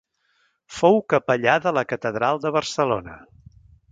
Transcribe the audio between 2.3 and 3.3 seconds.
de Barcelona.